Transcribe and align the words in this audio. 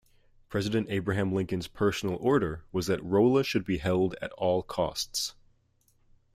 President 0.49 0.87
Abraham 0.89 1.31
Lincoln's 1.31 1.67
personal 1.67 2.15
order 2.15 2.63
was 2.71 2.87
that 2.87 3.03
Rolla 3.03 3.43
should 3.43 3.63
be 3.63 3.77
held 3.77 4.15
at 4.19 4.31
all 4.31 4.63
costs. 4.63 5.35